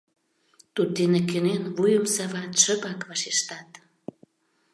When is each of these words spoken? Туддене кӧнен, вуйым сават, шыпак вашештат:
Туддене 0.75 1.21
кӧнен, 1.29 1.63
вуйым 1.75 2.05
сават, 2.15 2.51
шыпак 2.61 2.99
вашештат: 3.09 3.69